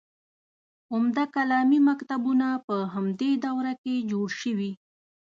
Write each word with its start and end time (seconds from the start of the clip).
عمده 0.93 1.23
کلامي 1.35 1.79
مکتبونه 1.89 2.47
په 2.67 2.75
همدې 2.93 3.31
دوره 3.45 3.73
کې 3.83 3.95
جوړ 4.11 4.27
شوي. 4.41 4.71